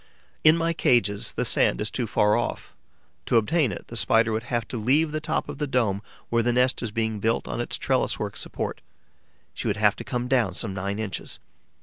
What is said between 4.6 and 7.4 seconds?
to leave the top of the dome, where the nest is being